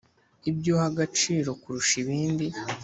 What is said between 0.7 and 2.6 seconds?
uha agaciro kurusha ibindi